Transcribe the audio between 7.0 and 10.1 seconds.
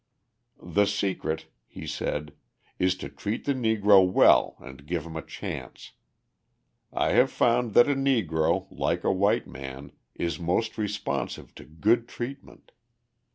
have found that a Negro, like a white man,